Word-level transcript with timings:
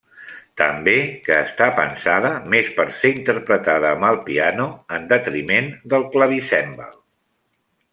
També 0.61 0.95
que 1.27 1.35
està 1.41 1.67
pensada 1.81 2.31
més 2.55 2.71
per 2.79 2.87
ser 3.03 3.13
interpretada 3.19 3.93
amb 3.93 4.09
el 4.11 4.21
piano, 4.33 4.69
en 4.99 5.09
detriment 5.17 5.73
del 5.95 6.13
clavicèmbal. 6.19 7.03